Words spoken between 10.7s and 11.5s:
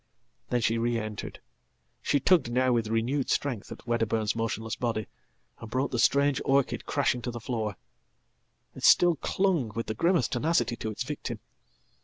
to its victim.